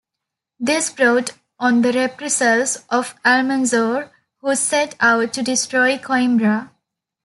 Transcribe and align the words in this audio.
This 0.59 0.89
brought 0.89 1.33
on 1.59 1.83
the 1.83 1.93
reprisals 1.93 2.85
of 2.89 3.13
Almanzor, 3.23 4.09
who 4.39 4.55
set 4.55 4.95
out 4.99 5.31
to 5.33 5.43
destroy 5.43 5.99
Coimbra. 5.99 6.71